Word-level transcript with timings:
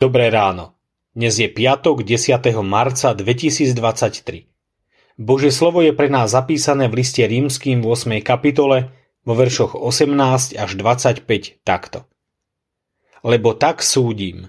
Dobré 0.00 0.32
ráno. 0.32 0.80
Dnes 1.12 1.36
je 1.36 1.44
piatok 1.44 2.08
10. 2.08 2.40
marca 2.64 3.12
2023. 3.12 4.48
Božie 5.20 5.52
slovo 5.52 5.84
je 5.84 5.92
pre 5.92 6.08
nás 6.08 6.32
zapísané 6.32 6.88
v 6.88 7.04
liste 7.04 7.20
rímským 7.20 7.84
v 7.84 8.16
8. 8.16 8.24
kapitole 8.24 8.96
vo 9.28 9.36
veršoch 9.36 9.76
18 9.76 10.56
až 10.56 10.70
25 10.72 11.28
takto. 11.68 12.08
Lebo 13.20 13.52
tak 13.52 13.84
súdim, 13.84 14.48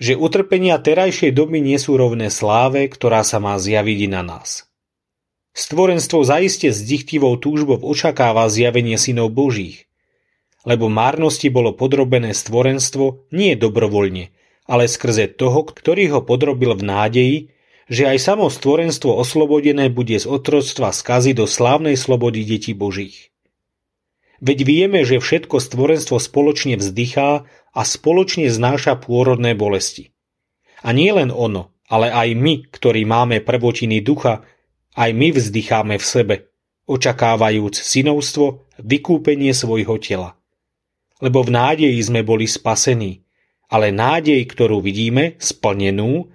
že 0.00 0.16
utrpenia 0.16 0.80
terajšej 0.80 1.28
doby 1.28 1.60
nie 1.60 1.76
sú 1.76 2.00
rovné 2.00 2.32
sláve, 2.32 2.88
ktorá 2.88 3.20
sa 3.20 3.36
má 3.36 3.60
zjaviť 3.60 4.00
na 4.08 4.24
nás. 4.24 4.64
Stvorenstvo 5.52 6.24
zaiste 6.24 6.72
s 6.72 6.80
dychtivou 6.80 7.36
túžbou 7.36 7.84
očakáva 7.84 8.48
zjavenie 8.48 8.96
synov 8.96 9.28
Božích, 9.36 9.92
lebo 10.64 10.88
márnosti 10.88 11.52
bolo 11.52 11.76
podrobené 11.76 12.32
stvorenstvo 12.32 13.28
nie 13.28 13.60
dobrovoľne, 13.60 14.32
ale 14.66 14.90
skrze 14.90 15.30
toho, 15.30 15.66
ktorý 15.66 16.18
ho 16.18 16.20
podrobil 16.22 16.74
v 16.74 16.82
nádeji, 16.82 17.38
že 17.86 18.10
aj 18.10 18.18
samo 18.18 18.50
stvorenstvo 18.50 19.14
oslobodené 19.14 19.86
bude 19.90 20.18
z 20.18 20.26
otroctva 20.26 20.90
skazy 20.90 21.38
do 21.38 21.46
slávnej 21.46 21.94
slobody 21.94 22.42
detí 22.42 22.74
Božích. 22.74 23.30
Veď 24.42 24.68
vieme, 24.68 25.00
že 25.06 25.22
všetko 25.22 25.62
stvorenstvo 25.62 26.20
spoločne 26.20 26.76
vzdychá 26.76 27.48
a 27.72 27.80
spoločne 27.86 28.52
znáša 28.52 29.00
pôrodné 29.00 29.56
bolesti. 29.56 30.12
A 30.84 30.92
nie 30.92 31.08
len 31.08 31.32
ono, 31.32 31.72
ale 31.88 32.12
aj 32.12 32.28
my, 32.36 32.54
ktorí 32.68 33.08
máme 33.08 33.40
prvotiny 33.40 34.04
ducha, 34.04 34.44
aj 34.92 35.10
my 35.14 35.32
vzdycháme 35.32 35.96
v 35.96 36.04
sebe, 36.04 36.36
očakávajúc 36.84 37.80
synovstvo, 37.80 38.66
vykúpenie 38.82 39.56
svojho 39.56 39.96
tela. 40.02 40.36
Lebo 41.22 41.40
v 41.40 41.56
nádeji 41.56 41.96
sme 42.04 42.20
boli 42.20 42.44
spasení, 42.44 43.24
ale 43.66 43.90
nádej, 43.90 44.46
ktorú 44.46 44.78
vidíme, 44.78 45.34
splnenú, 45.42 46.30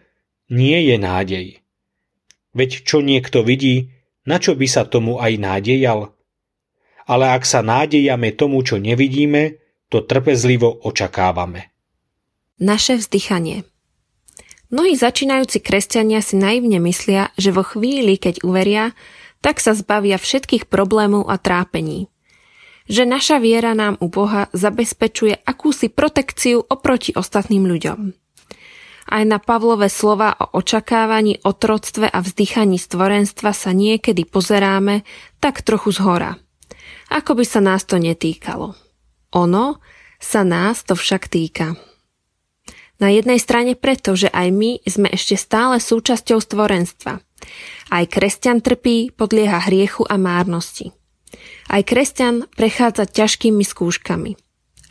nie 0.52 0.80
je 0.92 0.96
nádej. 1.00 1.48
Veď 2.52 2.84
čo 2.84 3.00
niekto 3.00 3.48
vidí, 3.48 3.96
na 4.28 4.38
čo 4.38 4.54
by 4.60 4.68
sa 4.68 4.84
tomu 4.84 5.18
aj 5.18 5.40
nádejal? 5.40 6.12
Ale 7.08 7.26
ak 7.32 7.48
sa 7.48 7.64
nádejame 7.64 8.36
tomu, 8.36 8.62
čo 8.62 8.78
nevidíme, 8.78 9.60
to 9.88 10.04
trpezlivo 10.04 10.84
očakávame. 10.84 11.72
Naše 12.62 13.00
vzdychanie 13.00 13.68
Mnohí 14.72 14.95
začínajúci 14.95 15.60
kresťania 15.60 16.23
si 16.23 16.40
naivne 16.40 16.80
myslia, 16.80 17.36
že 17.36 17.52
vo 17.52 17.60
chvíli, 17.60 18.16
keď 18.16 18.48
uveria, 18.48 18.95
tak 19.44 19.60
sa 19.60 19.76
zbavia 19.76 20.16
všetkých 20.16 20.72
problémov 20.72 21.28
a 21.28 21.36
trápení 21.36 22.08
že 22.90 23.06
naša 23.06 23.38
viera 23.38 23.78
nám 23.78 23.98
u 24.02 24.08
Boha 24.10 24.50
zabezpečuje 24.54 25.46
akúsi 25.46 25.90
protekciu 25.90 26.62
oproti 26.66 27.14
ostatným 27.14 27.66
ľuďom. 27.68 28.00
Aj 29.12 29.23
na 29.28 29.44
Pavlové 29.44 29.92
slova 29.92 30.38
o 30.40 30.56
očakávaní, 30.62 31.44
otroctve 31.44 32.08
a 32.08 32.23
vzdychaní 32.23 32.80
stvorenstva 32.80 33.52
sa 33.52 33.76
niekedy 33.76 34.23
pozeráme 34.23 35.04
tak 35.44 35.66
trochu 35.66 35.92
zhora. 35.92 36.40
Ako 37.12 37.36
by 37.36 37.44
sa 37.44 37.60
nás 37.60 37.84
to 37.84 38.00
netýkalo. 38.00 38.72
Ono 39.36 39.84
sa 40.16 40.48
nás 40.48 40.86
to 40.88 40.95
však 40.95 41.28
týka. 41.28 41.76
Na 43.02 43.10
jednej 43.10 43.42
strane 43.42 43.73
preto, 43.73 44.14
že 44.14 44.30
aj 44.30 44.48
my 44.54 44.72
sme 44.86 45.10
ešte 45.10 45.34
stále 45.34 45.82
súčasťou 45.82 46.38
stvorenstva. 46.38 47.17
Aj 47.89 48.04
kresťan 48.05 48.61
trpí, 48.61 49.10
podlieha 49.17 49.58
hriechu 49.66 50.05
a 50.05 50.22
márnosti. 50.22 50.94
Aj 51.71 51.87
kresťan 51.87 52.52
prechádza 52.52 53.08
ťažkými 53.08 53.64
skúškami. 53.64 54.36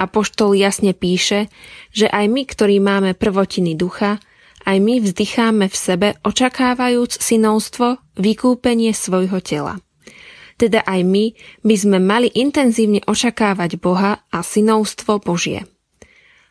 Apoštol 0.00 0.56
jasne 0.56 0.96
píše, 0.96 1.52
že 1.92 2.08
aj 2.08 2.24
my, 2.32 2.42
ktorí 2.48 2.80
máme 2.80 3.12
prvotiny 3.12 3.76
ducha, 3.76 4.16
aj 4.64 4.80
my 4.80 5.04
vzdycháme 5.04 5.68
v 5.68 5.76
sebe, 5.76 6.08
očakávajúc 6.24 7.20
synovstvo, 7.20 8.00
vykúpenie 8.16 8.96
svojho 8.96 9.44
tela. 9.44 9.84
Teda 10.56 10.80
aj 10.88 11.04
my 11.04 11.36
by 11.64 11.76
sme 11.76 11.98
mali 12.00 12.32
intenzívne 12.32 13.04
očakávať 13.04 13.76
Boha 13.76 14.24
a 14.32 14.40
synovstvo 14.40 15.20
Božie. 15.20 15.68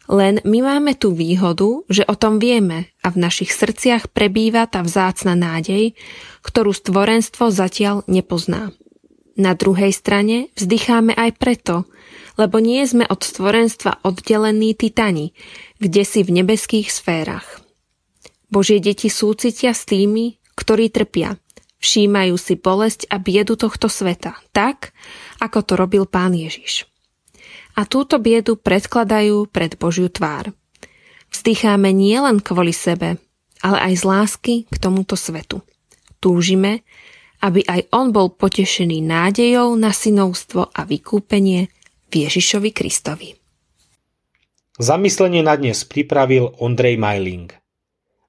Len 0.10 0.42
my 0.46 0.60
máme 0.62 0.98
tú 0.98 1.14
výhodu, 1.14 1.86
že 1.90 2.06
o 2.06 2.18
tom 2.18 2.38
vieme 2.38 2.90
a 3.02 3.14
v 3.14 3.22
našich 3.22 3.54
srdciach 3.54 4.10
prebýva 4.14 4.66
tá 4.66 4.82
vzácna 4.86 5.34
nádej, 5.34 5.94
ktorú 6.46 6.74
stvorenstvo 6.74 7.50
zatiaľ 7.54 8.06
nepozná. 8.10 8.74
Na 9.40 9.56
druhej 9.56 9.96
strane 9.96 10.52
vzdycháme 10.60 11.16
aj 11.16 11.40
preto, 11.40 11.88
lebo 12.36 12.60
nie 12.60 12.84
sme 12.84 13.08
od 13.08 13.24
stvorenstva 13.24 14.04
oddelení 14.04 14.76
titani, 14.76 15.32
kde 15.80 16.04
si 16.04 16.28
v 16.28 16.44
nebeských 16.44 16.92
sférach. 16.92 17.64
Božie 18.52 18.84
deti 18.84 19.08
súcitia 19.08 19.72
s 19.72 19.88
tými, 19.88 20.36
ktorí 20.60 20.92
trpia. 20.92 21.40
Všímajú 21.80 22.36
si 22.36 22.60
bolesť 22.60 23.08
a 23.08 23.16
biedu 23.16 23.56
tohto 23.56 23.88
sveta, 23.88 24.36
tak, 24.52 24.92
ako 25.40 25.64
to 25.64 25.74
robil 25.80 26.04
pán 26.04 26.36
Ježiš. 26.36 26.84
A 27.80 27.88
túto 27.88 28.20
biedu 28.20 28.60
predkladajú 28.60 29.48
pred 29.48 29.80
Božiu 29.80 30.12
tvár. 30.12 30.52
Vzdycháme 31.32 31.96
nielen 31.96 32.44
kvôli 32.44 32.76
sebe, 32.76 33.16
ale 33.64 33.78
aj 33.80 33.94
z 33.96 34.04
lásky 34.04 34.56
k 34.68 34.76
tomuto 34.76 35.16
svetu. 35.16 35.64
Túžime, 36.20 36.84
aby 37.40 37.64
aj 37.68 37.92
on 37.96 38.12
bol 38.12 38.32
potešený 38.32 39.04
nádejou 39.04 39.76
na 39.80 39.96
synovstvo 39.96 40.72
a 40.72 40.82
vykúpenie 40.84 41.72
v 42.12 42.14
Ježišovi 42.28 42.70
Kristovi. 42.76 43.36
Zamyslenie 44.80 45.44
na 45.44 45.60
dnes 45.60 45.84
pripravil 45.84 46.56
Ondrej 46.60 46.96
Majling. 46.96 47.52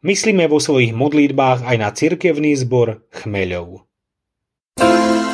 Myslíme 0.02 0.50
vo 0.50 0.58
svojich 0.58 0.90
modlitbách 0.96 1.62
aj 1.62 1.76
na 1.78 1.88
cirkevný 1.94 2.56
zbor 2.58 3.06
Chmeľov. 3.14 3.86
thank 4.80 5.24
you 5.24 5.29